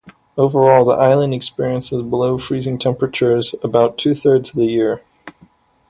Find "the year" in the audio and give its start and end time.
4.55-5.03